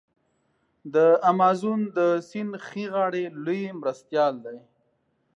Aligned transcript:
د 0.93 0.95
امازون 1.31 1.79
د 1.97 1.99
سیند 2.29 2.53
ښي 2.67 2.83
غاړی 2.93 3.23
لوی 3.45 3.61
مرستیال 3.81 4.33
دی. 4.45 4.57